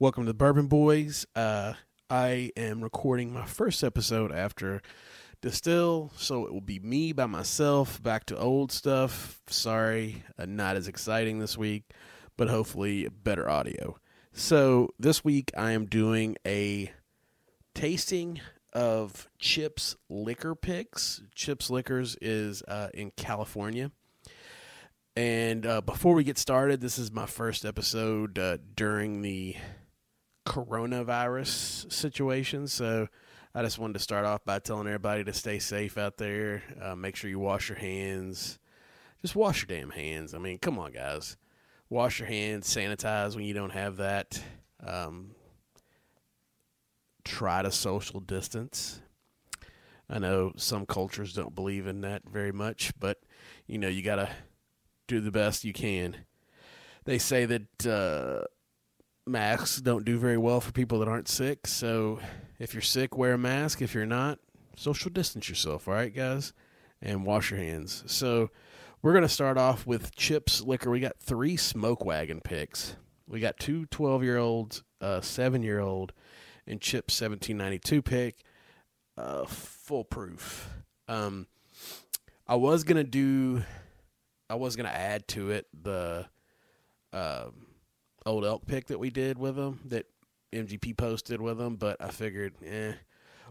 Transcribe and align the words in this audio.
Welcome 0.00 0.26
to 0.26 0.30
the 0.30 0.34
Bourbon 0.34 0.68
Boys. 0.68 1.26
Uh, 1.34 1.72
I 2.08 2.52
am 2.56 2.84
recording 2.84 3.32
my 3.32 3.46
first 3.46 3.82
episode 3.82 4.30
after 4.30 4.80
Distill, 5.42 6.12
so 6.14 6.46
it 6.46 6.52
will 6.52 6.60
be 6.60 6.78
me 6.78 7.12
by 7.12 7.26
myself, 7.26 8.00
back 8.00 8.24
to 8.26 8.38
old 8.38 8.70
stuff. 8.70 9.42
Sorry, 9.48 10.22
uh, 10.38 10.46
not 10.46 10.76
as 10.76 10.86
exciting 10.86 11.40
this 11.40 11.58
week, 11.58 11.82
but 12.36 12.48
hopefully 12.48 13.08
better 13.08 13.50
audio. 13.50 13.98
So 14.32 14.90
this 15.00 15.24
week 15.24 15.50
I 15.58 15.72
am 15.72 15.86
doing 15.86 16.36
a 16.46 16.92
tasting 17.74 18.40
of 18.72 19.26
Chips 19.40 19.96
Liquor 20.08 20.54
Picks. 20.54 21.22
Chips 21.34 21.70
Liquors 21.70 22.16
is 22.22 22.62
uh, 22.68 22.90
in 22.94 23.10
California. 23.16 23.90
And 25.16 25.66
uh, 25.66 25.80
before 25.80 26.14
we 26.14 26.22
get 26.22 26.38
started, 26.38 26.80
this 26.80 27.00
is 27.00 27.10
my 27.10 27.26
first 27.26 27.64
episode 27.64 28.38
uh, 28.38 28.58
during 28.76 29.22
the 29.22 29.56
coronavirus 30.48 31.92
situation. 31.92 32.66
So 32.66 33.08
I 33.54 33.62
just 33.62 33.78
wanted 33.78 33.94
to 33.94 33.98
start 33.98 34.24
off 34.24 34.44
by 34.44 34.58
telling 34.58 34.86
everybody 34.86 35.22
to 35.24 35.32
stay 35.32 35.58
safe 35.58 35.98
out 35.98 36.16
there. 36.16 36.62
Uh, 36.80 36.96
make 36.96 37.16
sure 37.16 37.28
you 37.28 37.38
wash 37.38 37.68
your 37.68 37.78
hands. 37.78 38.58
Just 39.20 39.36
wash 39.36 39.66
your 39.66 39.78
damn 39.78 39.90
hands. 39.90 40.34
I 40.34 40.38
mean, 40.38 40.58
come 40.58 40.78
on, 40.78 40.92
guys. 40.92 41.36
Wash 41.90 42.18
your 42.18 42.28
hands, 42.28 42.68
sanitize 42.68 43.34
when 43.34 43.44
you 43.44 43.54
don't 43.54 43.72
have 43.72 43.96
that. 43.96 44.42
Um, 44.84 45.32
try 47.24 47.62
to 47.62 47.70
social 47.70 48.20
distance. 48.20 49.00
I 50.08 50.18
know 50.18 50.52
some 50.56 50.86
cultures 50.86 51.34
don't 51.34 51.54
believe 51.54 51.86
in 51.86 52.00
that 52.02 52.22
very 52.26 52.52
much, 52.52 52.92
but 52.98 53.18
you 53.66 53.78
know, 53.78 53.88
you 53.88 54.02
got 54.02 54.16
to 54.16 54.30
do 55.06 55.20
the 55.20 55.30
best 55.30 55.64
you 55.64 55.72
can. 55.72 56.16
They 57.04 57.18
say 57.18 57.44
that 57.46 57.86
uh, 57.86 58.46
masks 59.30 59.80
don't 59.80 60.04
do 60.04 60.18
very 60.18 60.38
well 60.38 60.60
for 60.60 60.72
people 60.72 60.98
that 61.00 61.08
aren't 61.08 61.28
sick. 61.28 61.66
So 61.66 62.20
if 62.58 62.74
you're 62.74 62.82
sick, 62.82 63.16
wear 63.16 63.34
a 63.34 63.38
mask. 63.38 63.82
If 63.82 63.94
you're 63.94 64.06
not, 64.06 64.38
social 64.76 65.10
distance 65.10 65.48
yourself, 65.48 65.88
all 65.88 65.94
right, 65.94 66.14
guys? 66.14 66.52
And 67.00 67.24
wash 67.24 67.50
your 67.50 67.60
hands. 67.60 68.02
So 68.06 68.50
we're 69.02 69.12
going 69.12 69.22
to 69.22 69.28
start 69.28 69.56
off 69.56 69.86
with 69.86 70.14
Chips 70.16 70.60
Liquor. 70.60 70.90
We 70.90 71.00
got 71.00 71.20
three 71.20 71.56
smoke 71.56 72.04
wagon 72.04 72.40
picks. 72.40 72.96
We 73.28 73.40
got 73.40 73.58
two 73.58 73.86
12 73.86 74.24
year 74.24 74.38
olds, 74.38 74.82
a 75.00 75.22
seven 75.22 75.62
year 75.62 75.80
old, 75.80 76.12
and 76.66 76.80
Chips 76.80 77.20
1792 77.20 78.02
pick. 78.02 78.42
Uh, 79.16 79.44
full 79.46 80.04
proof. 80.04 80.68
Um, 81.06 81.46
I 82.46 82.56
was 82.56 82.84
going 82.84 82.96
to 82.96 83.04
do, 83.04 83.62
I 84.48 84.54
was 84.54 84.76
going 84.76 84.88
to 84.88 84.96
add 84.96 85.28
to 85.28 85.50
it 85.50 85.66
the. 85.80 86.26
Old 88.28 88.44
elk 88.44 88.66
pick 88.66 88.86
that 88.88 88.98
we 88.98 89.10
did 89.10 89.38
with 89.38 89.56
them 89.56 89.80
that 89.86 90.06
MGP 90.52 90.96
posted 90.96 91.40
with 91.40 91.58
them, 91.58 91.76
but 91.76 91.96
I 92.00 92.08
figured, 92.08 92.54
eh, 92.64 92.92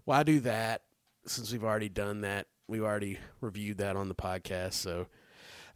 why 0.05 0.23
do 0.23 0.39
that 0.41 0.83
since 1.25 1.51
we've 1.51 1.63
already 1.63 1.89
done 1.89 2.21
that? 2.21 2.47
We've 2.67 2.83
already 2.83 3.17
reviewed 3.41 3.77
that 3.79 3.95
on 3.95 4.07
the 4.07 4.15
podcast, 4.15 4.73
so 4.73 5.07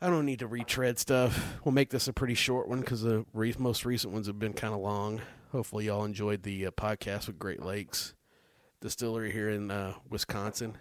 I 0.02 0.10
don't 0.10 0.26
need 0.26 0.40
to 0.40 0.48
retread 0.48 1.00
stuff. 1.00 1.58
We'll 1.64 1.74
make 1.74 1.90
this 1.90 2.08
a 2.08 2.14
pretty 2.14 2.34
short 2.34 2.68
one 2.68 2.82
because 2.82 3.02
the 3.02 3.26
re- 3.34 3.56
most 3.58 3.86
recent 3.86 4.14
ones 4.14 4.28
have 4.28 4.40
been 4.40 4.54
kind 4.54 4.74
of 4.74 4.80
long. 4.80 5.22
Hopefully, 5.52 5.86
y'all 5.86 6.06
enjoyed 6.06 6.44
the 6.44 6.68
uh, 6.68 6.72
podcast 6.72 7.28
with 7.28 7.40
Great 7.40 7.62
Lakes 7.62 8.14
Distillery 8.82 9.32
here 9.32 9.50
in 9.50 9.72
uh, 9.72 9.94
Wisconsin. 10.10 10.78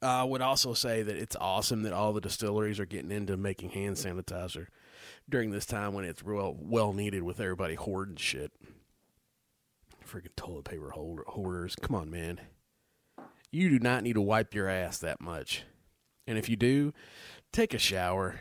I 0.00 0.22
would 0.22 0.42
also 0.42 0.74
say 0.74 1.02
that 1.02 1.16
it's 1.16 1.36
awesome 1.40 1.82
that 1.82 1.92
all 1.92 2.12
the 2.12 2.20
distilleries 2.20 2.78
are 2.78 2.86
getting 2.86 3.10
into 3.10 3.36
making 3.36 3.70
hand 3.70 3.96
sanitizer 3.96 4.68
during 5.28 5.50
this 5.50 5.66
time 5.66 5.92
when 5.92 6.04
it's 6.04 6.24
real 6.24 6.56
well 6.58 6.92
needed 6.92 7.22
with 7.22 7.40
everybody 7.40 7.74
hoarding 7.74 8.16
shit. 8.16 8.52
Freaking 10.06 10.34
toilet 10.36 10.64
paper 10.64 10.90
hoarders. 10.90 11.76
Come 11.80 11.94
on, 11.94 12.10
man. 12.10 12.40
You 13.50 13.68
do 13.68 13.78
not 13.78 14.02
need 14.02 14.14
to 14.14 14.20
wipe 14.20 14.54
your 14.54 14.68
ass 14.68 14.98
that 14.98 15.20
much. 15.20 15.64
And 16.26 16.38
if 16.38 16.48
you 16.48 16.56
do, 16.56 16.92
take 17.52 17.74
a 17.74 17.78
shower. 17.78 18.40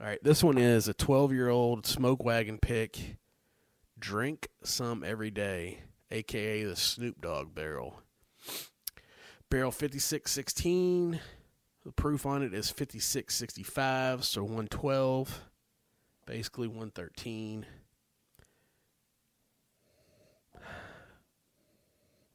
All 0.00 0.06
right, 0.06 0.22
this 0.22 0.44
one 0.44 0.58
is 0.58 0.86
a 0.88 0.94
12 0.94 1.32
year 1.32 1.48
old 1.48 1.86
smoke 1.86 2.24
wagon 2.24 2.58
pick. 2.58 3.16
Drink 3.98 4.48
some 4.62 5.02
every 5.02 5.30
day, 5.30 5.80
aka 6.10 6.62
the 6.62 6.76
Snoop 6.76 7.20
Dogg 7.20 7.54
barrel. 7.54 8.00
Barrel 9.50 9.72
5616 9.72 11.20
the 11.88 11.92
proof 11.92 12.26
on 12.26 12.42
it 12.42 12.52
is 12.52 12.68
5665, 12.68 14.22
so 14.22 14.42
112, 14.42 15.40
basically 16.26 16.68
113. 16.68 17.64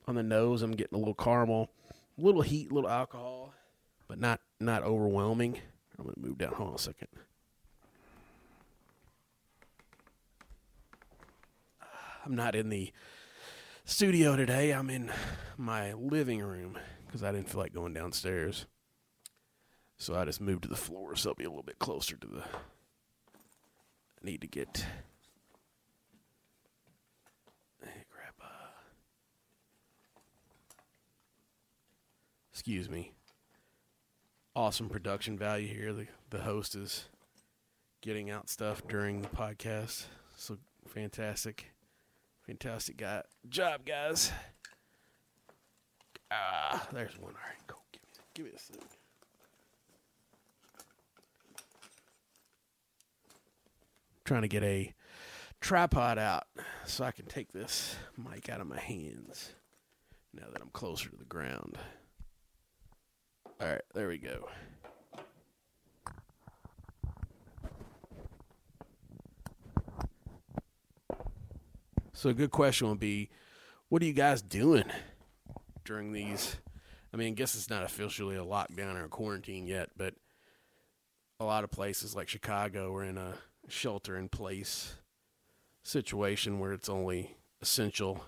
On 0.08 0.16
the 0.16 0.24
nose, 0.24 0.64
I'm 0.64 0.72
getting 0.72 0.96
a 0.96 0.98
little 0.98 1.14
caramel, 1.14 1.70
a 2.18 2.22
little 2.22 2.42
heat, 2.42 2.72
a 2.72 2.74
little 2.74 2.90
alcohol, 2.90 3.54
but 4.08 4.20
not 4.20 4.42
not 4.60 4.82
overwhelming. 4.82 5.60
I'm 6.00 6.06
gonna 6.06 6.18
move 6.18 6.40
down. 6.40 6.54
Hold 6.54 6.70
on 6.70 6.76
a 6.76 6.80
second. 6.80 7.10
I'm 12.26 12.34
not 12.34 12.56
in 12.56 12.70
the 12.70 12.92
studio 13.86 14.36
today. 14.36 14.72
I'm 14.72 14.90
in 14.90 15.12
my 15.58 15.94
living 15.94 16.42
room 16.42 16.80
because 17.06 17.22
I 17.22 17.32
didn't 17.32 17.52
feel 17.52 17.62
like 17.62 17.76
going 17.76 17.94
downstairs. 17.94 18.66
So 20.04 20.16
I 20.16 20.26
just 20.26 20.42
moved 20.42 20.64
to 20.64 20.70
the 20.70 20.76
floor 20.76 21.16
so 21.16 21.30
I'll 21.30 21.36
be 21.36 21.46
a 21.46 21.50
little 21.50 21.64
bit 21.64 21.80
closer 21.80 22.18
to 22.18 22.28
the. 22.28 22.42
I 22.42 24.22
need 24.22 24.42
to 24.42 24.48
get. 24.48 24.86
Grab 27.80 28.34
a. 28.42 28.46
Excuse 32.52 32.90
me. 32.90 33.14
Awesome 34.58 34.90
production 34.90 35.38
value 35.38 35.74
here. 35.74 35.94
The 35.94 36.08
the 36.32 36.42
host 36.42 36.76
is 36.76 37.06
getting 38.02 38.30
out 38.30 38.50
stuff 38.50 38.86
during 38.90 39.22
the 39.22 39.30
podcast. 39.30 40.08
So 40.36 40.58
fantastic. 40.86 41.72
Fantastic 42.46 42.98
guy. 42.98 43.22
Job, 43.48 43.86
guys. 43.86 44.34
Ah, 46.30 46.90
there's 46.92 47.18
one. 47.18 47.32
All 47.32 47.48
right, 47.48 47.68
go. 47.68 47.76
Give 47.94 48.02
me, 48.02 48.10
give 48.34 48.46
me 48.48 48.52
this 48.52 48.64
thing. 48.64 48.82
Trying 54.26 54.44
to 54.44 54.48
get 54.48 54.64
a 54.64 54.94
tripod 55.62 56.18
out 56.18 56.44
so 56.86 57.04
I 57.04 57.12
can 57.12 57.26
take 57.26 57.52
this 57.52 57.96
mic 58.18 58.50
out 58.50 58.62
of 58.62 58.68
my 58.68 58.80
hands 58.80 59.54
now 60.34 60.46
that 60.52 60.62
I'm 60.62 60.70
closer 60.70 61.10
to 61.10 61.16
the 61.16 61.26
ground. 61.26 61.78
All 63.62 63.68
right, 63.68 63.82
there 63.94 64.08
we 64.08 64.18
go. 64.18 64.50
So 72.14 72.30
a 72.30 72.34
good 72.34 72.52
question 72.52 72.88
would 72.90 73.00
be, 73.00 73.30
what 73.90 74.02
are 74.02 74.06
you 74.06 74.14
guys 74.14 74.42
doing 74.42 74.86
during 75.84 76.14
these? 76.14 76.56
I 77.14 77.18
mean, 77.18 77.28
I 77.28 77.32
guess 77.32 77.54
it's 77.54 77.70
not 77.70 77.84
officially 77.84 78.36
a 78.36 78.46
lockdown 78.46 78.96
or 78.96 79.06
a 79.06 79.10
quarantine 79.10 79.68
yet, 79.68 79.90
but 79.98 80.14
a 81.40 81.46
lot 81.46 81.64
of 81.64 81.72
places 81.72 82.16
like 82.16 82.30
Chicago 82.30 82.94
are 82.96 83.04
in 83.04 83.18
a 83.18 83.36
shelter 83.68 84.18
in 84.18 84.30
place 84.30 84.96
situation 85.84 86.60
where 86.60 86.74
it's 86.74 86.90
only 86.90 87.36
essential 87.62 88.24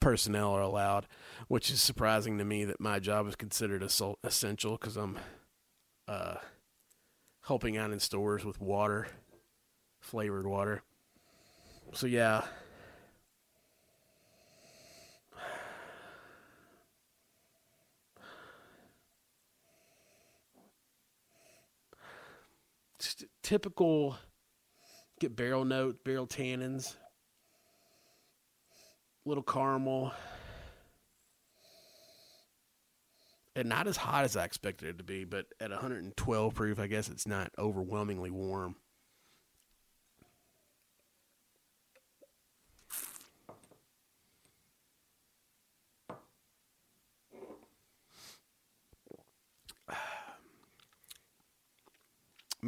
personnel 0.00 0.50
are 0.52 0.62
allowed, 0.62 1.06
which 1.48 1.70
is 1.70 1.80
surprising 1.80 2.38
to 2.38 2.44
me 2.44 2.64
that 2.64 2.80
my 2.80 2.98
job 2.98 3.26
is 3.28 3.36
considered 3.36 3.82
essential 4.24 4.72
because 4.72 4.96
I'm 4.96 5.18
uh, 6.06 6.36
helping 7.44 7.76
out 7.76 7.90
in 7.90 8.00
stores 8.00 8.44
with 8.44 8.60
water, 8.60 9.08
flavored 10.00 10.46
water. 10.46 10.82
So, 11.92 12.06
yeah. 12.06 12.44
Typical 23.42 24.16
get 25.20 25.36
barrel 25.36 25.64
note, 25.64 26.04
barrel 26.04 26.26
tannins, 26.26 26.94
little 29.24 29.42
caramel, 29.42 30.12
and 33.56 33.68
not 33.68 33.86
as 33.86 33.96
hot 33.96 34.24
as 34.24 34.36
I 34.36 34.44
expected 34.44 34.88
it 34.88 34.98
to 34.98 35.04
be, 35.04 35.24
but 35.24 35.46
at 35.60 35.70
112 35.70 36.54
proof, 36.54 36.78
I 36.78 36.86
guess 36.86 37.08
it's 37.08 37.26
not 37.26 37.50
overwhelmingly 37.58 38.30
warm. 38.30 38.76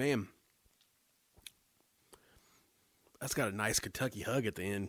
Man, 0.01 0.29
that's 3.21 3.35
got 3.35 3.53
a 3.53 3.55
nice 3.55 3.79
Kentucky 3.81 4.23
hug 4.23 4.47
at 4.47 4.55
the 4.55 4.63
end. 4.63 4.89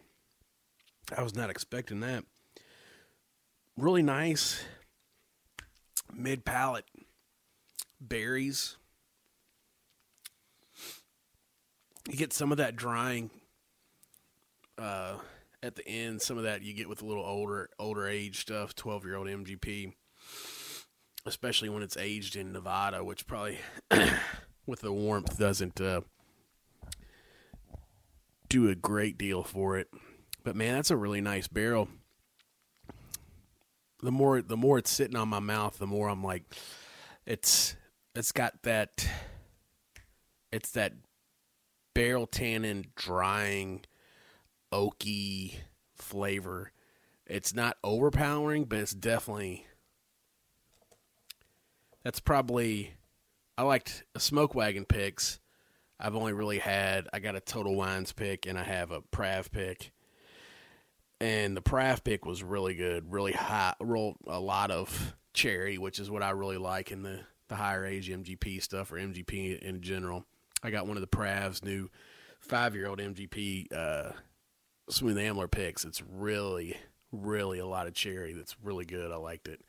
I 1.18 1.22
was 1.22 1.36
not 1.36 1.50
expecting 1.50 2.00
that. 2.00 2.24
Really 3.76 4.04
nice 4.04 4.64
mid 6.14 6.46
palate 6.46 6.86
berries. 8.00 8.78
You 12.10 12.16
get 12.16 12.32
some 12.32 12.54
of 12.54 12.58
that 12.60 12.78
drying 12.78 13.32
uh, 14.78 15.16
at 15.62 15.76
the 15.76 15.86
end. 15.86 16.22
Some 16.22 16.38
of 16.38 16.46
that 16.46 16.62
you 16.62 16.74
get 16.74 16.88
with 16.88 17.02
a 17.02 17.06
little 17.06 17.26
older 17.26 17.70
older 17.78 18.08
age 18.08 18.40
stuff, 18.40 18.76
twelve 18.76 19.04
year 19.04 19.18
old 19.18 19.28
MGP, 19.28 19.92
especially 21.26 21.68
when 21.68 21.84
it's 21.84 21.98
aged 21.98 22.38
in 22.38 22.54
Nevada, 22.54 23.04
which 23.04 23.28
probably 23.28 23.60
with 24.66 24.82
the 24.82 24.94
warmth 24.94 25.38
doesn't 25.38 25.80
uh, 25.82 26.02
do 28.50 28.70
a 28.70 28.76
great 28.76 29.18
deal 29.18 29.44
for 29.44 29.78
it. 29.78 29.88
But 30.44 30.56
man, 30.56 30.76
that's 30.76 30.92
a 30.92 30.98
really 30.98 31.22
nice 31.22 31.48
barrel. 31.48 31.88
The 34.02 34.12
more 34.12 34.42
the 34.42 34.58
more 34.58 34.78
it's 34.80 34.90
sitting 34.90 35.16
on 35.16 35.30
my 35.30 35.40
mouth, 35.40 35.78
the 35.78 35.88
more 35.88 36.10
I'm 36.10 36.24
like, 36.24 36.44
it's 37.26 37.76
it's 38.16 38.32
got 38.32 38.64
that 38.64 39.08
it's 40.52 40.72
that 40.72 40.94
barrel 41.94 42.26
tannin 42.26 42.86
drying 42.96 43.82
oaky 44.72 45.56
flavor. 45.96 46.72
It's 47.28 47.54
not 47.54 47.78
overpowering, 47.84 48.66
but 48.66 48.80
it's 48.80 48.94
definitely 48.94 49.66
that's 52.04 52.20
probably 52.20 52.96
I 53.62 53.64
liked 53.64 54.06
smoke 54.18 54.56
wagon 54.56 54.86
picks. 54.86 55.40
I've 56.00 56.16
only 56.16 56.34
really 56.34 56.58
had 56.58 57.08
I 57.14 57.20
got 57.20 57.36
a 57.36 57.40
total 57.40 57.76
wines 57.76 58.12
pick 58.12 58.48
and 58.48 58.58
I 58.58 58.64
have 58.64 58.90
a 58.90 59.02
Prav 59.02 59.52
pick. 59.52 59.92
And 61.20 61.56
the 61.56 61.62
Prav 61.62 62.04
pick 62.04 62.26
was 62.26 62.42
really 62.42 62.74
good, 62.74 63.12
really 63.12 63.34
high, 63.34 63.76
real 63.80 64.16
a 64.26 64.40
lot 64.40 64.72
of 64.72 65.16
cherry, 65.36 65.78
which 65.78 66.00
is 66.00 66.10
what 66.10 66.24
I 66.24 66.32
really 66.32 66.58
like 66.58 66.92
in 66.92 67.04
the 67.04 67.20
the 67.50 67.56
higher 67.56 67.86
age 67.86 68.10
MGP 68.10 68.64
stuff 68.64 68.92
or 68.92 68.96
MGP 68.96 69.60
in 69.60 69.82
general. 69.82 70.26
I 70.64 70.72
got 70.72 70.88
one 70.88 70.98
of 70.98 71.02
the 71.02 71.16
Prav's 71.16 71.64
new 71.64 71.92
five 72.40 72.74
year 72.74 72.88
old 72.88 72.98
MGP 72.98 73.72
uh, 73.72 74.14
smooth 74.90 75.20
ambler 75.20 75.48
picks. 75.48 75.86
It's 75.86 76.02
really, 76.02 76.78
really 77.12 77.60
a 77.60 77.68
lot 77.68 77.86
of 77.86 77.94
cherry. 77.94 78.34
That's 78.34 78.56
really 78.64 78.86
good. 78.86 79.12
I 79.12 79.18
liked 79.18 79.48
it. 79.48 79.62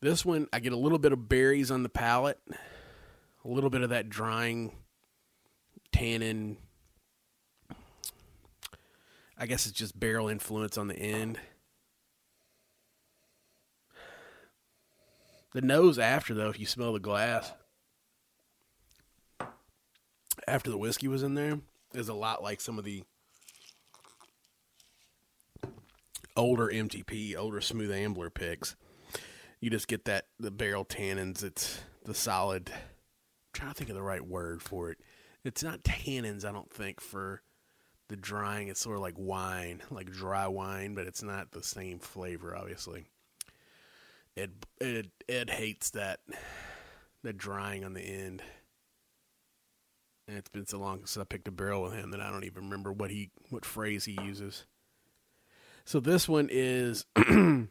This 0.00 0.24
one, 0.24 0.48
I 0.54 0.60
get 0.60 0.72
a 0.72 0.78
little 0.78 0.98
bit 0.98 1.12
of 1.12 1.28
berries 1.28 1.70
on 1.70 1.82
the 1.82 1.90
palate, 1.90 2.40
a 3.44 3.48
little 3.48 3.70
bit 3.70 3.82
of 3.82 3.90
that 3.90 4.08
drying 4.08 4.72
tannin. 5.92 6.56
I 9.38 9.46
guess 9.46 9.66
it's 9.66 9.76
just 9.76 9.98
barrel 9.98 10.28
influence 10.28 10.76
on 10.76 10.88
the 10.88 10.96
end. 10.96 11.38
The 15.52 15.62
nose 15.62 15.98
after 15.98 16.34
though, 16.34 16.50
if 16.50 16.60
you 16.60 16.66
smell 16.66 16.92
the 16.92 17.00
glass, 17.00 17.52
after 20.46 20.70
the 20.70 20.78
whiskey 20.78 21.08
was 21.08 21.22
in 21.22 21.34
there, 21.34 21.60
is 21.94 22.08
a 22.08 22.14
lot 22.14 22.42
like 22.42 22.60
some 22.60 22.78
of 22.78 22.84
the 22.84 23.02
older 26.36 26.68
MGP, 26.68 27.36
older 27.36 27.60
smooth 27.60 27.90
ambler 27.90 28.30
picks. 28.30 28.76
You 29.60 29.70
just 29.70 29.88
get 29.88 30.04
that 30.04 30.26
the 30.38 30.50
barrel 30.50 30.84
tannins. 30.84 31.42
It's 31.42 31.80
the 32.04 32.14
solid. 32.14 32.70
Trying 33.60 33.72
to 33.72 33.76
think 33.76 33.90
of 33.90 33.96
the 33.96 34.02
right 34.02 34.26
word 34.26 34.62
for 34.62 34.90
it. 34.90 34.96
It's 35.44 35.62
not 35.62 35.82
tannins, 35.82 36.46
I 36.46 36.52
don't 36.52 36.72
think, 36.72 36.98
for 36.98 37.42
the 38.08 38.16
drying. 38.16 38.68
It's 38.68 38.80
sort 38.80 38.96
of 38.96 39.02
like 39.02 39.18
wine, 39.18 39.82
like 39.90 40.10
dry 40.10 40.46
wine, 40.46 40.94
but 40.94 41.06
it's 41.06 41.22
not 41.22 41.52
the 41.52 41.62
same 41.62 41.98
flavor, 41.98 42.56
obviously. 42.56 43.04
Ed 44.34 44.52
Ed 44.80 45.10
Ed 45.28 45.50
hates 45.50 45.90
that 45.90 46.20
the 47.22 47.34
drying 47.34 47.84
on 47.84 47.92
the 47.92 48.00
end. 48.00 48.42
And 50.26 50.38
it's 50.38 50.48
been 50.48 50.66
so 50.66 50.78
long 50.78 51.00
since 51.00 51.18
I 51.18 51.24
picked 51.24 51.48
a 51.48 51.50
barrel 51.52 51.82
with 51.82 51.92
him 51.92 52.12
that 52.12 52.20
I 52.22 52.30
don't 52.30 52.44
even 52.44 52.64
remember 52.64 52.94
what 52.94 53.10
he 53.10 53.30
what 53.50 53.66
phrase 53.66 54.06
he 54.06 54.16
uses. 54.22 54.64
So 55.84 56.00
this 56.00 56.26
one 56.26 56.48
is 56.50 57.04
a 57.16 57.66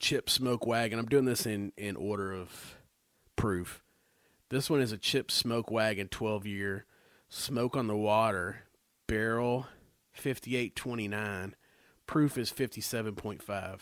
chip 0.00 0.28
smoke 0.28 0.66
wagon. 0.66 0.98
I'm 0.98 1.06
doing 1.06 1.24
this 1.24 1.46
in 1.46 1.70
in 1.76 1.94
order 1.94 2.32
of 2.32 2.74
proof. 3.36 3.84
This 4.48 4.70
one 4.70 4.80
is 4.80 4.92
a 4.92 4.98
chip 4.98 5.30
smoke 5.30 5.70
wagon 5.70 6.08
12 6.08 6.46
year 6.46 6.86
smoke 7.28 7.76
on 7.76 7.88
the 7.88 7.96
water 7.96 8.62
barrel 9.08 9.66
5829 10.12 11.56
proof 12.06 12.38
is 12.38 12.52
57.5 12.52 13.80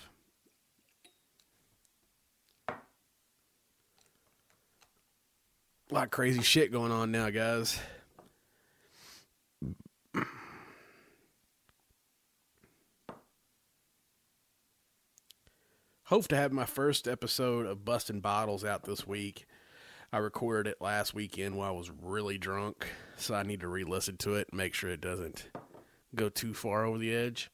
a 5.90 5.94
lot 5.94 6.04
of 6.04 6.10
crazy 6.10 6.42
shit 6.42 6.72
going 6.72 6.90
on 6.90 7.12
now, 7.12 7.30
guys. 7.30 7.78
Hope 16.04 16.28
to 16.28 16.36
have 16.36 16.52
my 16.52 16.64
first 16.64 17.06
episode 17.06 17.66
of 17.66 17.84
Busting 17.84 18.20
Bottles 18.20 18.64
out 18.64 18.82
this 18.84 19.06
week. 19.06 19.46
I 20.14 20.18
recorded 20.18 20.70
it 20.70 20.80
last 20.80 21.12
weekend 21.12 21.56
while 21.56 21.70
I 21.70 21.76
was 21.76 21.90
really 21.90 22.38
drunk, 22.38 22.86
so 23.16 23.34
I 23.34 23.42
need 23.42 23.62
to 23.62 23.66
re 23.66 23.82
listen 23.82 24.16
to 24.18 24.34
it 24.34 24.46
and 24.48 24.56
make 24.56 24.72
sure 24.72 24.88
it 24.90 25.00
doesn't 25.00 25.48
go 26.14 26.28
too 26.28 26.54
far 26.54 26.84
over 26.84 26.98
the 26.98 27.12
edge 27.12 27.50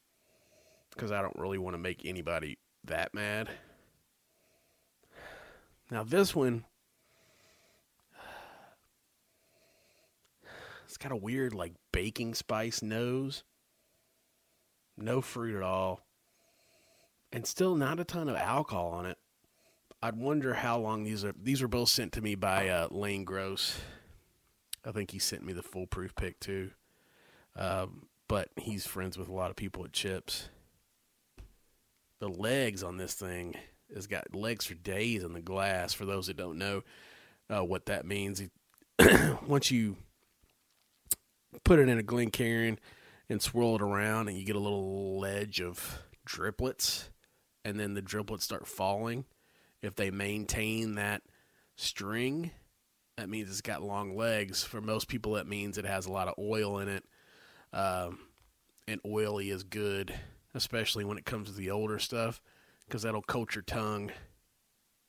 because 0.90 1.10
I 1.10 1.22
don't 1.22 1.38
really 1.38 1.56
want 1.56 1.72
to 1.72 1.78
make 1.78 2.02
anybody 2.04 2.58
that 2.84 3.14
mad. 3.14 3.48
Now, 5.90 6.02
this 6.02 6.36
one 6.36 6.66
It's 10.84 10.98
got 10.98 11.12
a 11.12 11.16
weird 11.16 11.54
like 11.54 11.72
baking 11.92 12.34
spice 12.34 12.82
nose. 12.82 13.42
No 14.98 15.22
fruit 15.22 15.56
at 15.56 15.62
all. 15.62 16.02
And 17.32 17.46
still 17.46 17.74
not 17.74 18.00
a 18.00 18.04
ton 18.04 18.28
of 18.28 18.36
alcohol 18.36 18.90
on 18.90 19.06
it. 19.06 19.16
I'd 20.02 20.16
wonder 20.16 20.54
how 20.54 20.78
long 20.78 21.04
these 21.04 21.24
are. 21.24 21.34
These 21.40 21.60
were 21.60 21.68
both 21.68 21.90
sent 21.90 22.12
to 22.12 22.22
me 22.22 22.34
by 22.34 22.68
uh, 22.68 22.88
Lane 22.90 23.24
Gross. 23.24 23.78
I 24.84 24.92
think 24.92 25.10
he 25.10 25.18
sent 25.18 25.44
me 25.44 25.52
the 25.52 25.62
foolproof 25.62 26.14
pick 26.14 26.40
too. 26.40 26.70
Um, 27.56 28.06
but 28.26 28.48
he's 28.56 28.86
friends 28.86 29.18
with 29.18 29.28
a 29.28 29.32
lot 29.32 29.50
of 29.50 29.56
people 29.56 29.84
at 29.84 29.92
Chips. 29.92 30.48
The 32.20 32.28
legs 32.28 32.82
on 32.82 32.96
this 32.96 33.14
thing 33.14 33.56
has 33.94 34.06
got 34.06 34.34
legs 34.34 34.64
for 34.64 34.74
days 34.74 35.22
in 35.22 35.32
the 35.32 35.40
glass. 35.40 35.92
For 35.92 36.06
those 36.06 36.28
that 36.28 36.36
don't 36.36 36.58
know 36.58 36.82
uh, 37.50 37.64
what 37.64 37.86
that 37.86 38.06
means, 38.06 38.42
once 39.46 39.70
you 39.70 39.96
put 41.64 41.78
it 41.78 41.88
in 41.88 41.98
a 41.98 42.02
Glencairn 42.02 42.78
and 43.28 43.42
swirl 43.42 43.76
it 43.76 43.82
around, 43.82 44.28
and 44.28 44.38
you 44.38 44.44
get 44.44 44.56
a 44.56 44.60
little 44.60 45.18
ledge 45.18 45.60
of 45.60 46.00
driplets, 46.26 47.08
and 47.64 47.78
then 47.78 47.94
the 47.94 48.02
driplets 48.02 48.42
start 48.42 48.66
falling. 48.66 49.24
If 49.82 49.94
they 49.94 50.10
maintain 50.10 50.96
that 50.96 51.22
string, 51.76 52.50
that 53.16 53.28
means 53.28 53.50
it's 53.50 53.60
got 53.60 53.82
long 53.82 54.16
legs. 54.16 54.62
For 54.62 54.80
most 54.80 55.08
people, 55.08 55.32
that 55.32 55.46
means 55.46 55.78
it 55.78 55.86
has 55.86 56.06
a 56.06 56.12
lot 56.12 56.28
of 56.28 56.34
oil 56.38 56.78
in 56.78 56.88
it, 56.88 57.04
um, 57.72 58.18
and 58.86 59.00
oily 59.06 59.50
is 59.50 59.62
good, 59.62 60.14
especially 60.54 61.04
when 61.04 61.18
it 61.18 61.24
comes 61.24 61.48
to 61.48 61.54
the 61.54 61.70
older 61.70 61.98
stuff, 61.98 62.40
because 62.86 63.02
that'll 63.02 63.22
coat 63.22 63.54
your 63.54 63.62
tongue 63.62 64.10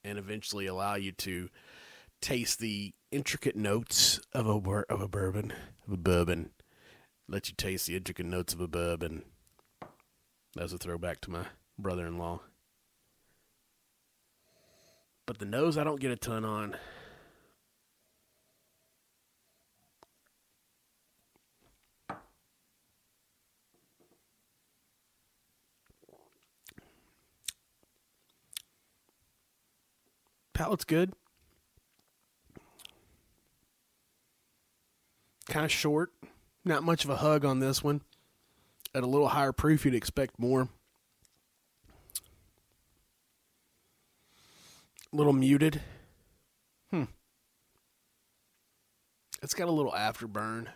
and 0.04 0.18
eventually 0.18 0.66
allow 0.66 0.96
you 0.96 1.12
to 1.12 1.50
taste 2.22 2.60
the 2.60 2.94
intricate 3.12 3.56
notes 3.56 4.20
of 4.34 4.48
a 4.48 4.84
of 4.90 5.02
a 5.02 5.08
bourbon, 5.08 5.54
of 5.88 5.94
a 5.94 5.98
bourbon. 5.98 6.52
Let 7.28 7.50
you 7.50 7.56
taste 7.56 7.88
the 7.88 7.96
intricate 7.96 8.26
notes 8.26 8.54
of 8.54 8.62
a 8.62 8.68
bourbon. 8.68 9.24
That's 10.56 10.74
a 10.74 10.78
throwback 10.78 11.22
to 11.22 11.32
my 11.32 11.46
brother-in-law. 11.80 12.42
But 15.32 15.40
the 15.40 15.46
nose, 15.46 15.78
I 15.78 15.86
don't 15.86 16.02
get 16.02 16.12
a 16.12 16.18
ton 16.18 16.44
on. 16.44 16.76
Palate's 30.54 30.84
good. 30.84 31.14
kind 35.48 35.64
of 35.64 35.72
short. 35.72 36.12
Not 36.66 36.84
much 36.84 37.06
of 37.06 37.10
a 37.10 37.16
hug 37.16 37.46
on 37.46 37.62
this 37.62 37.82
one. 37.82 38.02
At 38.94 39.04
a 39.04 39.08
little 39.08 39.30
higher 39.30 39.54
proof, 39.54 39.86
you'd 39.86 39.96
expect 39.96 40.38
more. 40.38 40.68
A 45.14 45.18
little 45.18 45.34
muted. 45.34 45.82
Hmm. 46.90 47.04
It's 49.42 49.54
got 49.54 49.68
a 49.68 49.72
little 49.72 49.92
afterburn. 49.92 50.68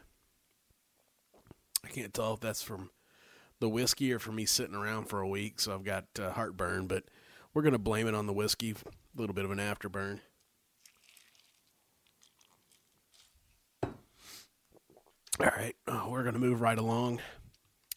I 1.83 1.87
can't 1.87 2.13
tell 2.13 2.33
if 2.33 2.41
that's 2.41 2.61
from 2.61 2.89
the 3.59 3.69
whiskey 3.69 4.11
or 4.11 4.19
from 4.19 4.35
me 4.35 4.45
sitting 4.45 4.75
around 4.75 5.05
for 5.05 5.21
a 5.21 5.27
week, 5.27 5.61
so 5.61 5.73
I've 5.73 5.85
got 5.85 6.05
uh, 6.19 6.31
heartburn, 6.31 6.87
but 6.87 7.05
we're 7.53 7.61
going 7.61 7.73
to 7.73 7.79
blame 7.79 8.07
it 8.07 8.15
on 8.15 8.25
the 8.25 8.33
whiskey, 8.33 8.71
a 8.71 9.19
little 9.19 9.33
bit 9.33 9.45
of 9.45 9.51
an 9.51 9.59
afterburn. 9.59 10.19
All 15.39 15.51
right, 15.57 15.75
uh, 15.87 16.07
we're 16.09 16.23
going 16.23 16.33
to 16.33 16.39
move 16.39 16.61
right 16.61 16.77
along 16.77 17.21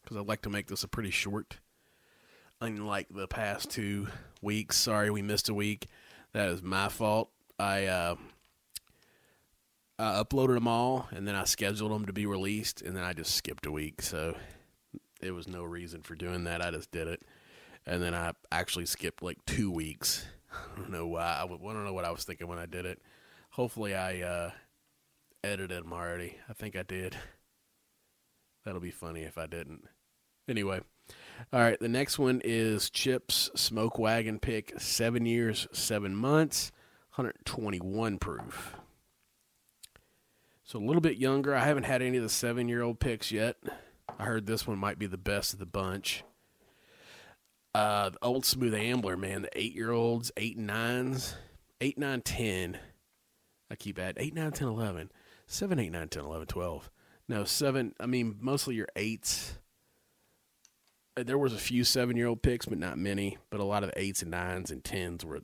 because 0.02 0.16
I'd 0.16 0.26
like 0.26 0.42
to 0.42 0.50
make 0.50 0.68
this 0.68 0.84
a 0.84 0.88
pretty 0.88 1.10
short. 1.10 1.58
Unlike 2.60 3.08
the 3.10 3.28
past 3.28 3.70
two 3.70 4.08
weeks, 4.42 4.76
sorry 4.76 5.10
we 5.10 5.22
missed 5.22 5.48
a 5.48 5.54
week. 5.54 5.86
That 6.32 6.48
is 6.48 6.62
my 6.62 6.88
fault. 6.88 7.30
I 7.58 7.86
uh, 7.86 8.16
I 9.98 10.22
uploaded 10.22 10.54
them 10.54 10.68
all 10.68 11.08
and 11.10 11.26
then 11.26 11.34
I 11.34 11.44
scheduled 11.44 11.90
them 11.90 12.06
to 12.06 12.12
be 12.12 12.26
released, 12.26 12.82
and 12.82 12.96
then 12.96 13.04
I 13.04 13.12
just 13.12 13.34
skipped 13.34 13.66
a 13.66 13.72
week. 13.72 14.02
So 14.02 14.36
it 15.20 15.32
was 15.32 15.48
no 15.48 15.64
reason 15.64 16.02
for 16.02 16.14
doing 16.14 16.44
that. 16.44 16.62
I 16.62 16.70
just 16.70 16.90
did 16.90 17.08
it, 17.08 17.22
and 17.86 18.02
then 18.02 18.14
I 18.14 18.32
actually 18.52 18.86
skipped 18.86 19.22
like 19.22 19.44
two 19.46 19.70
weeks. 19.70 20.26
I 20.52 20.80
don't 20.80 20.90
know 20.90 21.06
why. 21.06 21.42
I 21.42 21.46
don't 21.46 21.84
know 21.84 21.92
what 21.92 22.04
I 22.04 22.10
was 22.10 22.24
thinking 22.24 22.46
when 22.48 22.58
I 22.58 22.66
did 22.66 22.86
it. 22.86 23.00
Hopefully, 23.50 23.94
I 23.94 24.20
uh, 24.20 24.50
edited 25.42 25.82
them 25.84 25.92
already. 25.92 26.36
I 26.48 26.52
think 26.52 26.76
I 26.76 26.82
did. 26.82 27.16
That'll 28.64 28.80
be 28.80 28.90
funny 28.90 29.22
if 29.22 29.38
I 29.38 29.46
didn't. 29.46 29.84
Anyway, 30.48 30.80
all 31.52 31.60
right. 31.60 31.78
The 31.78 31.88
next 31.88 32.18
one 32.18 32.40
is 32.44 32.90
Chips 32.90 33.50
Smoke 33.54 33.98
Wagon 33.98 34.38
Pick, 34.38 34.80
seven 34.80 35.26
years, 35.26 35.66
seven 35.72 36.14
months, 36.14 36.72
121 37.14 38.18
proof. 38.18 38.76
So 40.64 40.78
a 40.78 40.84
little 40.84 41.00
bit 41.00 41.16
younger. 41.16 41.54
I 41.54 41.64
haven't 41.64 41.84
had 41.84 42.02
any 42.02 42.18
of 42.18 42.22
the 42.22 42.28
seven 42.28 42.68
year 42.68 42.82
old 42.82 43.00
picks 43.00 43.32
yet. 43.32 43.56
I 44.18 44.24
heard 44.24 44.46
this 44.46 44.66
one 44.66 44.78
might 44.78 44.98
be 44.98 45.06
the 45.06 45.16
best 45.16 45.52
of 45.54 45.58
the 45.58 45.66
bunch. 45.66 46.24
Uh, 47.74 48.10
the 48.10 48.18
old 48.22 48.44
smooth 48.44 48.74
ambler, 48.74 49.16
man, 49.16 49.42
the 49.42 49.58
eight 49.58 49.74
year 49.74 49.92
olds, 49.92 50.32
eight 50.36 50.56
and 50.56 50.66
nines, 50.66 51.36
eight, 51.80 51.96
nine, 51.96 52.20
ten. 52.20 52.78
I 53.70 53.76
keep 53.76 53.98
adding 53.98 54.22
eight, 54.22 54.34
nine, 54.34 54.52
ten, 54.52 54.68
eleven, 54.68 55.10
seven, 55.46 55.78
eight, 55.78 55.92
nine, 55.92 56.08
ten, 56.08 56.24
eleven, 56.24 56.46
twelve. 56.46 56.90
No, 57.28 57.44
seven. 57.44 57.94
I 58.00 58.06
mean, 58.06 58.36
mostly 58.40 58.74
your 58.74 58.88
eights. 58.96 59.58
There 61.24 61.38
was 61.38 61.52
a 61.52 61.58
few 61.58 61.84
seven 61.84 62.16
year 62.16 62.26
old 62.26 62.42
picks, 62.42 62.66
but 62.66 62.78
not 62.78 62.98
many. 62.98 63.38
But 63.50 63.60
a 63.60 63.64
lot 63.64 63.82
of 63.82 63.90
the 63.90 64.00
eights 64.00 64.22
and 64.22 64.30
nines 64.30 64.70
and 64.70 64.82
tens 64.82 65.24
were 65.24 65.40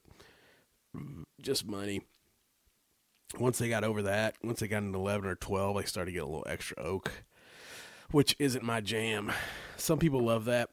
just 1.41 1.67
money. 1.67 2.03
Once 3.39 3.59
they 3.59 3.69
got 3.69 3.85
over 3.85 4.03
that, 4.03 4.37
once 4.43 4.61
they 4.61 4.69
got 4.69 4.83
into 4.83 4.99
eleven 4.99 5.29
or 5.29 5.35
twelve, 5.35 5.77
they 5.77 5.85
started 5.85 6.11
to 6.11 6.15
get 6.15 6.23
a 6.23 6.27
little 6.27 6.47
extra 6.47 6.77
oak, 6.81 7.25
which 8.11 8.37
isn't 8.39 8.65
my 8.65 8.81
jam. 8.81 9.33
Some 9.77 9.99
people 9.99 10.21
love 10.21 10.45
that. 10.45 10.71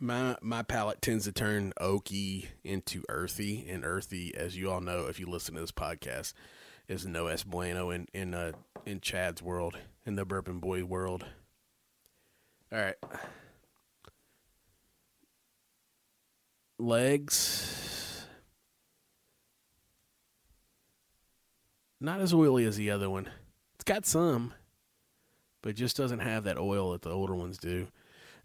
My 0.00 0.36
my 0.40 0.62
palate 0.62 1.02
tends 1.02 1.26
to 1.26 1.32
turn 1.32 1.72
oaky 1.80 2.46
into 2.64 3.04
earthy, 3.08 3.66
and 3.68 3.84
earthy, 3.84 4.34
as 4.34 4.56
you 4.56 4.70
all 4.70 4.80
know, 4.80 5.06
if 5.06 5.20
you 5.20 5.26
listen 5.26 5.54
to 5.54 5.60
this 5.60 5.72
podcast, 5.72 6.32
is 6.88 7.06
no 7.06 7.26
es 7.26 7.44
bueno 7.44 7.90
in 7.90 8.08
in 8.12 8.34
uh, 8.34 8.52
in 8.86 9.00
Chad's 9.00 9.42
world, 9.42 9.76
in 10.04 10.16
the 10.16 10.24
bourbon 10.24 10.58
boy 10.58 10.84
world. 10.84 11.26
All 12.72 12.78
right, 12.78 12.94
legs. 16.78 18.26
Not 22.00 22.20
as 22.20 22.32
oily 22.32 22.64
as 22.64 22.76
the 22.76 22.90
other 22.90 23.10
one. 23.10 23.28
It's 23.74 23.84
got 23.84 24.06
some, 24.06 24.54
but 25.62 25.74
just 25.74 25.96
doesn't 25.96 26.20
have 26.20 26.44
that 26.44 26.58
oil 26.58 26.92
that 26.92 27.02
the 27.02 27.10
older 27.10 27.34
ones 27.34 27.58
do. 27.58 27.88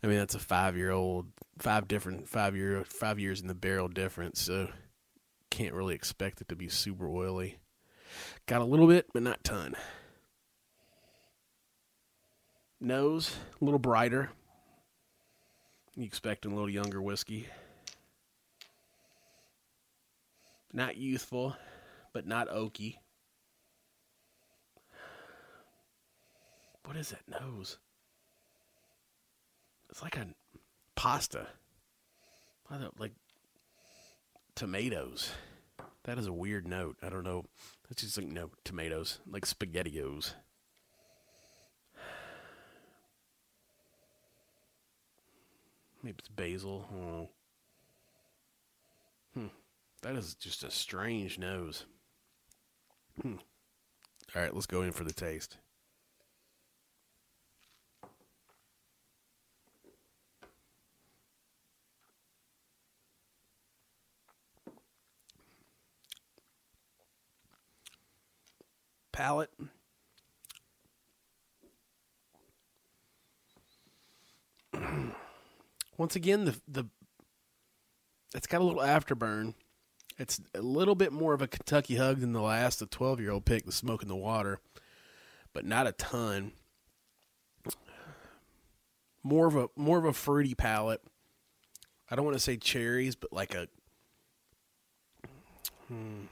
I 0.04 0.08
mean, 0.08 0.18
that's 0.18 0.36
a 0.36 0.40
five 0.40 0.76
year 0.76 0.92
old, 0.92 1.28
five 1.58 1.88
different, 1.88 2.28
five 2.28 2.56
year, 2.56 2.84
five 2.84 3.20
years 3.20 3.42
in 3.42 3.48
the 3.48 3.56
barrel 3.56 3.88
difference. 3.88 4.42
So 4.42 4.70
can't 5.50 5.74
really 5.74 5.96
expect 5.96 6.42
it 6.42 6.50
to 6.50 6.56
be 6.56 6.68
super 6.68 7.08
oily. 7.08 7.60
Got 8.46 8.62
a 8.62 8.66
little 8.66 8.88
bit, 8.88 9.08
but 9.14 9.24
not 9.24 9.44
ton. 9.44 9.76
Nose, 12.86 13.36
a 13.60 13.66
little 13.66 13.80
brighter. 13.80 14.30
You 15.96 16.04
expecting 16.04 16.52
a 16.52 16.54
little 16.54 16.70
younger 16.70 17.02
whiskey. 17.02 17.48
Not 20.72 20.96
youthful, 20.96 21.56
but 22.14 22.28
not 22.28 22.48
oaky. 22.48 22.98
What 26.84 26.96
is 26.96 27.10
that 27.10 27.28
nose? 27.42 27.80
It's 29.90 30.04
like 30.04 30.18
a 30.18 30.28
pasta. 30.96 31.48
Like 33.00 33.14
tomatoes. 34.54 35.32
That 36.04 36.20
is 36.20 36.28
a 36.28 36.34
weird 36.34 36.68
note. 36.68 36.98
I 37.02 37.10
don't 37.10 37.24
know. 37.24 37.46
That's 37.90 38.04
just 38.04 38.20
like 38.20 38.28
no 38.28 38.52
tomatoes, 38.64 39.22
like 39.28 39.46
spaghettios. 39.46 40.34
Maybe 46.06 46.18
it's 46.20 46.30
basil. 46.30 46.86
Oh. 46.94 47.30
Hmm. 49.34 49.48
That 50.04 50.16
is 50.16 50.36
just 50.36 50.64
a 50.64 50.70
strange 50.70 51.40
nose. 51.40 51.86
Hmm. 53.20 53.38
All 54.36 54.42
right, 54.44 54.54
let's 54.54 54.68
go 54.68 54.84
in 54.84 54.92
for 54.92 55.04
the 55.04 55.14
taste. 55.14 55.58
palate. 69.12 69.50
Once 76.06 76.16
again, 76.16 76.46
the 76.46 76.56
the 76.68 76.86
it's 78.36 78.46
got 78.46 78.62
a 78.62 78.64
little 78.64 78.84
afterburn. 78.84 79.56
It's 80.20 80.40
a 80.54 80.62
little 80.62 80.94
bit 80.94 81.12
more 81.12 81.34
of 81.34 81.42
a 81.42 81.48
Kentucky 81.48 81.96
hug 81.96 82.20
than 82.20 82.32
the 82.32 82.44
last, 82.44 82.78
the 82.78 82.86
twelve 82.86 83.20
year 83.20 83.32
old 83.32 83.44
pick, 83.44 83.66
the 83.66 83.72
smoke 83.72 84.04
in 84.04 84.08
the 84.08 84.16
water, 84.16 84.60
but 85.52 85.66
not 85.66 85.88
a 85.88 85.94
ton. 85.94 86.52
More 89.24 89.48
of 89.48 89.56
a 89.56 89.70
more 89.76 89.98
of 89.98 90.06
a 90.06 90.14
fruity 90.14 90.54
palate. 90.54 91.02
I 92.08 92.16
don't 92.16 92.24
want 92.24 92.38
to 92.38 92.44
say 92.44 92.56
cherries, 92.56 93.16
but 93.16 93.34
like 93.34 93.56
a 93.56 93.68
hmm, 95.88 96.26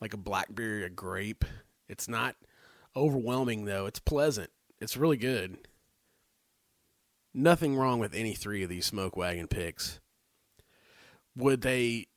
like 0.00 0.14
a 0.14 0.16
blackberry, 0.18 0.82
a 0.82 0.90
grape. 0.90 1.44
It's 1.88 2.08
not 2.08 2.34
overwhelming 2.96 3.66
though. 3.66 3.86
It's 3.86 4.00
pleasant. 4.00 4.50
It's 4.80 4.96
really 4.96 5.16
good. 5.16 5.58
Nothing 7.38 7.76
wrong 7.76 8.00
with 8.00 8.16
any 8.16 8.34
three 8.34 8.64
of 8.64 8.68
these 8.68 8.84
smoke 8.84 9.16
wagon 9.16 9.46
picks. 9.46 10.00
Would 11.36 11.60
they 11.60 12.08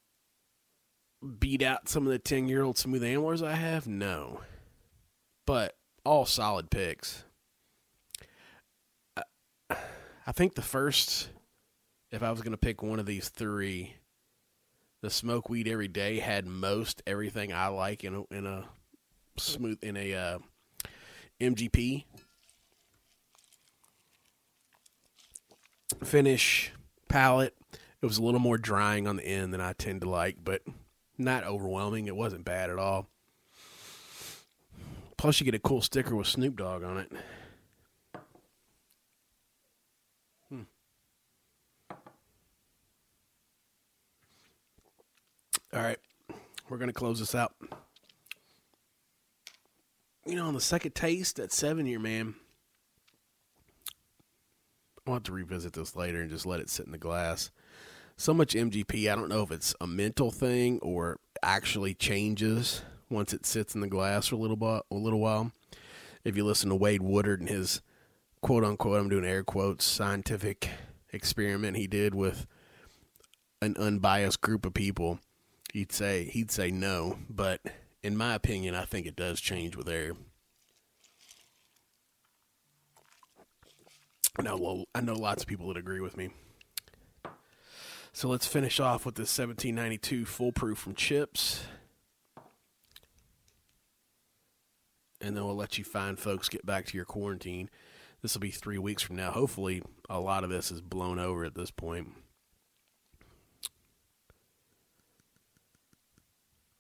beat 1.38 1.62
out 1.62 1.88
some 1.88 2.08
of 2.08 2.12
the 2.12 2.18
10 2.18 2.48
year 2.48 2.64
old 2.64 2.80
smooth 2.80 3.04
amblers 3.04 3.44
I 3.44 3.54
have? 3.54 3.86
No. 3.86 4.42
But 5.46 5.78
all 6.04 6.26
solid 6.26 6.72
picks. 6.72 7.24
I 9.70 10.32
think 10.32 10.56
the 10.56 10.64
first, 10.64 11.30
if 12.10 12.24
I 12.24 12.32
was 12.32 12.42
going 12.42 12.54
to 12.54 12.58
pick 12.58 12.82
one 12.82 12.98
of 12.98 13.06
these 13.06 13.30
three, 13.30 13.98
the 15.04 15.12
smoke 15.12 15.50
weed 15.50 15.68
every 15.68 15.88
day 15.88 16.18
had 16.18 16.48
most 16.48 17.04
everything 17.06 17.54
I 17.54 17.68
like 17.68 18.04
in 18.04 18.16
a, 18.16 18.34
in 18.34 18.48
a 18.48 18.66
smooth 19.38 19.78
in 19.84 19.98
a 19.98 20.16
uh, 20.16 20.40
MGP 21.40 22.06
finish 26.04 26.72
palette. 27.08 27.56
It 28.02 28.06
was 28.06 28.18
a 28.18 28.24
little 28.24 28.40
more 28.40 28.58
drying 28.58 29.08
on 29.08 29.18
the 29.18 29.26
end 29.26 29.54
than 29.54 29.62
I 29.62 29.74
tend 29.74 30.02
to 30.02 30.10
like, 30.10 30.38
but 30.44 30.62
not 31.18 31.44
overwhelming. 31.44 32.08
It 32.08 32.16
wasn't 32.16 32.46
bad 32.46 32.70
at 32.70 32.80
all. 32.80 33.08
Plus, 35.18 35.40
you 35.40 35.46
get 35.46 35.54
a 35.54 35.60
cool 35.60 35.82
sticker 35.82 36.16
with 36.16 36.26
Snoop 36.26 36.56
Dogg 36.58 36.84
on 36.84 36.98
it. 36.98 37.12
Hmm. 40.50 40.62
All 45.74 45.82
right, 45.82 46.00
we're 46.70 46.78
gonna 46.78 46.92
close 46.92 47.20
this 47.20 47.36
out. 47.36 47.54
You 50.26 50.36
know, 50.36 50.48
on 50.48 50.56
the 50.56 50.62
second 50.62 50.96
taste, 50.96 51.36
that 51.36 51.52
seven 51.52 51.86
year 51.86 52.00
man. 52.00 52.34
I'll 55.08 55.16
have 55.16 55.24
to 55.24 55.32
revisit 55.32 55.74
this 55.74 55.96
later 55.96 56.22
and 56.22 56.30
just 56.30 56.46
let 56.46 56.60
it 56.60 56.70
sit 56.70 56.86
in 56.86 56.92
the 56.92 56.98
glass. 56.98 57.50
So 58.18 58.34
much 58.34 58.54
MGP, 58.54 59.12
I 59.12 59.16
don't 59.16 59.30
know 59.30 59.42
if 59.42 59.52
it's 59.52 59.74
a 59.82 59.88
mental 59.88 60.30
thing 60.30 60.80
or 60.82 61.20
actually 61.42 61.96
changes 61.96 62.84
once 63.10 63.34
it 63.34 63.46
sits 63.46 63.74
in 63.74 63.82
the 63.82 63.88
glass 63.88 64.28
for 64.28 64.36
a 64.36 64.40
little 64.40 64.56
bit, 64.56 64.84
a 64.92 64.96
little 64.96 65.20
while. 65.20 65.52
if 66.24 66.38
you 66.38 66.46
listen 66.46 66.70
to 66.70 66.76
Wade 66.76 67.02
Woodard 67.02 67.40
and 67.40 67.50
his 67.50 67.82
quote 68.42 68.64
unquote, 68.64 69.00
I'm 69.00 69.10
doing 69.10 69.26
air 69.26 69.44
quotes, 69.44 69.86
scientific 69.86 70.70
experiment 71.12 71.78
he 71.78 71.88
did 71.88 72.14
with 72.14 72.46
an 73.62 73.76
unbiased 73.78 74.42
group 74.42 74.66
of 74.66 74.74
people, 74.74 75.20
he'd 75.74 75.92
say 75.92 76.26
he'd 76.26 76.52
say 76.52 76.70
no. 76.70 77.18
But 77.28 77.62
in 78.04 78.16
my 78.16 78.36
opinion, 78.36 78.76
I 78.76 78.86
think 78.86 79.08
it 79.08 79.16
does 79.16 79.42
change 79.42 79.76
with 79.76 79.90
air. 79.90 80.14
I 84.38 84.44
know 84.44 84.86
I 84.96 85.02
know 85.02 85.14
lots 85.14 85.44
of 85.44 85.50
people 85.50 85.68
that 85.68 85.78
agree 85.78 86.00
with 86.00 86.16
me. 86.16 86.30
So 88.14 88.28
let's 88.28 88.46
finish 88.46 88.80
off 88.80 89.06
with 89.06 89.16
this 89.16 89.38
1792 89.38 90.26
foolproof 90.26 90.78
from 90.78 90.96
Chips. 90.96 91.64
And 95.22 95.38
then 95.38 95.46
we'll 95.46 95.56
let 95.56 95.78
you 95.78 95.84
fine 95.84 96.16
folks 96.16 96.50
get 96.50 96.66
back 96.66 96.86
to 96.88 96.98
your 96.98 97.06
quarantine. 97.06 97.70
This 98.22 98.34
will 98.34 98.42
be 98.42 98.52
three 98.52 98.78
weeks 98.78 99.02
from 99.02 99.16
now. 99.16 99.32
Hopefully, 99.32 99.82
a 100.10 100.20
lot 100.20 100.44
of 100.44 100.50
this 100.50 100.72
is 100.72 100.82
blown 100.82 101.20
over 101.20 101.46
at 101.46 101.56
this 101.56 101.72
point. 101.72 102.10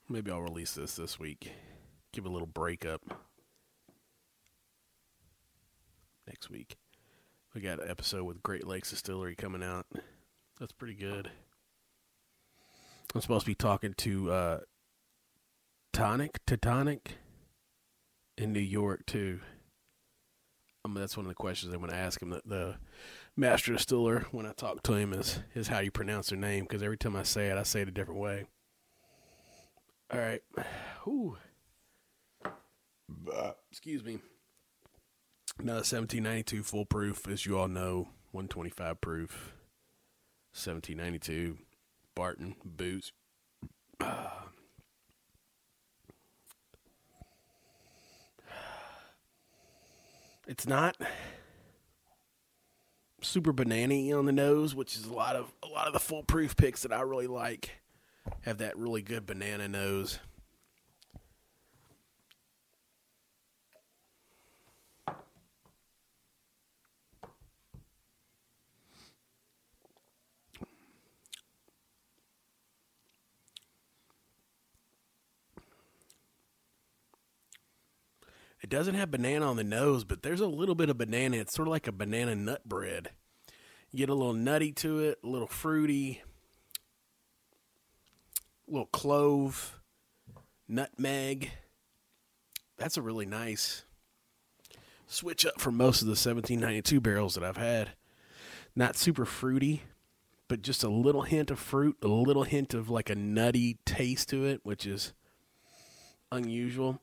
Maybe 0.09 0.29
I'll 0.31 0.41
release 0.41 0.73
this 0.73 0.95
this 0.95 1.17
week. 1.17 1.51
Give 2.11 2.25
a 2.25 2.29
little 2.29 2.47
breakup 2.47 3.01
next 6.27 6.49
week. 6.49 6.75
We 7.53 7.59
got 7.59 7.81
an 7.81 7.89
episode 7.89 8.23
with 8.23 8.41
Great 8.41 8.65
Lakes 8.65 8.91
Distillery 8.91 9.35
coming 9.35 9.61
out. 9.61 9.85
That's 10.57 10.71
pretty 10.71 10.93
good. 10.93 11.29
I'm 13.13 13.19
supposed 13.19 13.45
to 13.45 13.51
be 13.51 13.55
talking 13.55 13.93
to 13.97 14.31
uh, 14.31 14.59
Tonic, 15.91 16.39
Tonic 16.45 17.17
in 18.37 18.53
New 18.53 18.61
York 18.61 19.05
too. 19.05 19.41
I 20.85 20.87
mean, 20.87 20.95
that's 20.95 21.17
one 21.17 21.25
of 21.25 21.29
the 21.29 21.35
questions 21.35 21.73
I'm 21.73 21.79
going 21.79 21.91
to 21.91 21.97
ask 21.97 22.21
him. 22.21 22.29
The, 22.29 22.41
the 22.45 22.75
master 23.35 23.73
distiller, 23.73 24.25
when 24.31 24.45
I 24.45 24.53
talk 24.53 24.81
to 24.83 24.93
him, 24.93 25.11
is 25.11 25.39
is 25.53 25.67
how 25.67 25.79
you 25.79 25.91
pronounce 25.91 26.29
their 26.29 26.39
name 26.39 26.63
because 26.63 26.81
every 26.81 26.97
time 26.97 27.17
I 27.17 27.23
say 27.23 27.47
it, 27.47 27.57
I 27.57 27.63
say 27.63 27.81
it 27.81 27.89
a 27.89 27.91
different 27.91 28.21
way. 28.21 28.45
All 30.11 30.19
right. 30.19 30.41
Ooh. 31.05 31.37
Excuse 33.69 34.03
me. 34.05 34.19
Another 35.61 35.81
1792 35.81 36.63
full 36.63 36.85
proof, 36.85 37.27
as 37.27 37.45
you 37.45 37.55
all 37.55 37.67
know, 37.67 38.07
125 38.31 38.99
proof. 38.99 39.53
1792, 40.53 41.59
Barton, 42.15 42.55
Boots. 42.65 43.11
it's 50.47 50.65
not 50.65 50.97
super 53.21 53.53
banana 53.53 54.17
on 54.17 54.25
the 54.25 54.31
nose, 54.31 54.73
which 54.73 54.95
is 54.95 55.05
a 55.05 55.13
lot 55.13 55.35
of 55.35 55.53
a 55.61 55.67
lot 55.67 55.85
of 55.85 55.93
the 55.93 55.99
foolproof 55.99 56.55
picks 56.55 56.81
that 56.81 56.91
I 56.91 57.01
really 57.01 57.27
like 57.27 57.69
have 58.41 58.57
that 58.57 58.75
really 58.79 59.03
good 59.03 59.27
banana 59.27 59.67
nose. 59.67 60.17
It 78.61 78.69
doesn't 78.69 78.93
have 78.95 79.11
banana 79.11 79.49
on 79.49 79.57
the 79.57 79.63
nose, 79.63 80.03
but 80.03 80.21
there's 80.21 80.39
a 80.39 80.47
little 80.47 80.75
bit 80.75 80.89
of 80.89 80.97
banana. 80.97 81.37
It's 81.37 81.55
sort 81.55 81.67
of 81.67 81.71
like 81.71 81.87
a 81.87 81.91
banana 81.91 82.35
nut 82.35 82.67
bread. 82.67 83.09
You 83.91 83.97
get 83.97 84.09
a 84.09 84.13
little 84.13 84.33
nutty 84.33 84.71
to 84.73 84.99
it, 84.99 85.19
a 85.23 85.27
little 85.27 85.47
fruity, 85.47 86.21
a 88.67 88.71
little 88.71 88.85
clove, 88.87 89.79
nutmeg. 90.67 91.51
That's 92.77 92.97
a 92.97 93.01
really 93.01 93.25
nice 93.25 93.83
switch 95.07 95.45
up 95.45 95.59
from 95.59 95.75
most 95.75 96.01
of 96.01 96.05
the 96.05 96.11
1792 96.11 97.01
barrels 97.01 97.35
that 97.35 97.43
I've 97.43 97.57
had. 97.57 97.91
Not 98.75 98.95
super 98.95 99.25
fruity, 99.25 99.83
but 100.47 100.61
just 100.61 100.83
a 100.83 100.89
little 100.89 101.23
hint 101.23 101.51
of 101.51 101.59
fruit, 101.59 101.97
a 102.01 102.07
little 102.07 102.43
hint 102.43 102.73
of 102.73 102.89
like 102.89 103.09
a 103.09 103.15
nutty 103.15 103.79
taste 103.85 104.29
to 104.29 104.45
it, 104.45 104.61
which 104.63 104.85
is 104.85 105.13
unusual. 106.31 107.01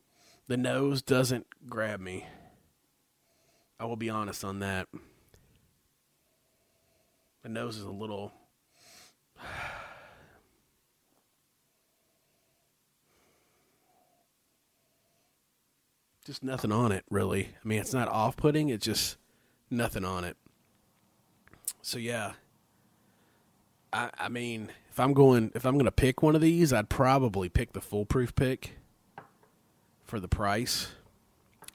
The 0.49 0.57
nose 0.57 1.03
doesn't 1.03 1.47
grab 1.69 2.01
me. 2.01 2.27
I 3.79 3.85
will 3.85 3.97
be 3.97 4.09
honest 4.09 4.43
on 4.45 4.61
that. 4.61 4.89
The 7.43 7.51
nose 7.51 7.77
is 7.77 7.85
a 7.85 7.91
little. 7.91 8.33
Just 16.25 16.43
nothing 16.43 16.73
on 16.73 16.93
it, 16.93 17.05
really. 17.11 17.51
I 17.63 17.69
mean, 17.69 17.81
it's 17.81 17.93
not 17.95 18.09
off 18.09 18.37
putting, 18.37 18.69
it's 18.69 18.85
just 18.85 19.17
nothing 19.71 20.05
on 20.05 20.25
it. 20.25 20.37
So, 21.81 21.99
yeah. 21.99 22.33
I, 23.95 24.11
I 24.19 24.29
mean, 24.29 24.71
if 24.91 25.01
I'm 25.01 25.15
going, 25.15 25.53
if 25.55 25.65
I'm 25.65 25.77
going 25.77 25.87
to 25.87 25.91
pick 25.91 26.23
one 26.23 26.35
of 26.35 26.43
these, 26.43 26.71
I'd 26.71 26.91
probably 26.91 27.49
pick 27.49 27.73
the 27.73 27.81
foolproof 27.81 28.35
pick 28.35 28.78
for 30.09 30.19
the 30.19 30.27
price 30.27 30.89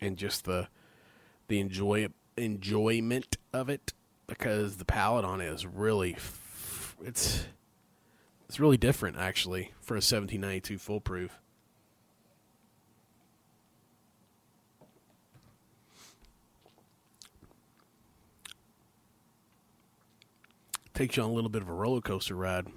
and 0.01 0.17
just 0.17 0.43
the 0.45 0.67
the 1.47 1.59
enjoy 1.59 2.07
enjoyment 2.35 3.37
of 3.53 3.69
it 3.69 3.93
because 4.25 4.77
the 4.77 4.85
palate 4.85 5.23
on 5.23 5.39
it 5.39 5.45
is 5.45 5.67
really 5.67 6.17
it's 7.05 7.45
it's 8.49 8.59
really 8.59 8.75
different 8.77 9.17
actually 9.17 9.71
for 9.81 9.93
a 9.93 10.01
1792 10.01 10.79
foolproof. 10.79 11.39
Takes 20.95 21.17
you 21.17 21.23
on 21.23 21.29
a 21.29 21.33
little 21.33 21.49
bit 21.49 21.61
of 21.61 21.69
a 21.69 21.73
roller 21.73 22.01
coaster 22.01 22.35
ride. 22.35 22.67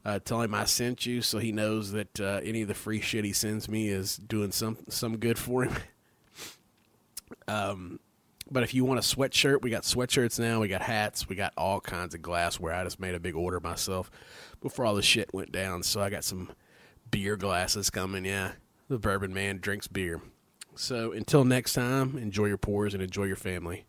Uh, 0.04 0.18
tell 0.18 0.42
him 0.42 0.54
I 0.54 0.64
sent 0.64 1.06
you 1.06 1.22
so 1.22 1.38
he 1.38 1.52
knows 1.52 1.92
that 1.92 2.20
uh, 2.20 2.40
any 2.42 2.62
of 2.62 2.68
the 2.68 2.74
free 2.74 3.00
shit 3.00 3.24
he 3.24 3.32
sends 3.32 3.68
me 3.68 3.88
is 3.88 4.16
doing 4.16 4.52
some 4.52 4.78
some 4.88 5.16
good 5.16 5.38
for 5.38 5.64
him. 5.64 5.74
um, 7.48 8.00
but 8.50 8.62
if 8.62 8.74
you 8.74 8.84
want 8.84 9.00
a 9.00 9.02
sweatshirt, 9.02 9.62
we 9.62 9.70
got 9.70 9.82
sweatshirts 9.82 10.38
now. 10.38 10.60
We 10.60 10.68
got 10.68 10.82
hats. 10.82 11.28
We 11.28 11.36
got 11.36 11.54
all 11.56 11.80
kinds 11.80 12.14
of 12.14 12.20
glassware. 12.20 12.74
I 12.74 12.84
just 12.84 13.00
made 13.00 13.14
a 13.14 13.20
big 13.20 13.34
order 13.34 13.60
myself 13.60 14.10
before 14.60 14.84
all 14.84 14.94
the 14.94 15.02
shit 15.02 15.32
went 15.32 15.52
down. 15.52 15.82
So 15.82 16.02
I 16.02 16.10
got 16.10 16.24
some 16.24 16.50
beer 17.10 17.36
glasses 17.36 17.88
coming. 17.88 18.26
Yeah, 18.26 18.52
the 18.88 18.98
bourbon 18.98 19.32
man 19.32 19.58
drinks 19.58 19.88
beer. 19.88 20.20
So 20.76 21.12
until 21.12 21.44
next 21.44 21.74
time, 21.74 22.18
enjoy 22.18 22.46
your 22.46 22.58
pores 22.58 22.94
and 22.94 23.02
enjoy 23.02 23.24
your 23.24 23.36
family. 23.36 23.86